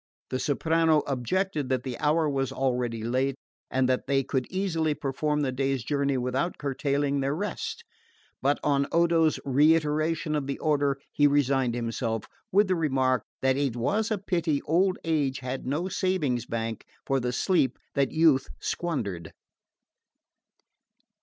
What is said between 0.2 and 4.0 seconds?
The soprano objected that the hour was already late, and